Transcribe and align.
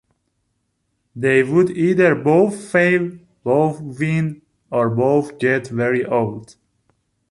They 1.15 1.43
would 1.43 1.69
either 1.69 2.15
both 2.15 2.59
fail, 2.71 3.11
both 3.43 3.81
win 3.99 4.41
or 4.71 4.89
both 4.89 5.37
get 5.37 5.67
very 5.67 6.03
old. 6.03 6.55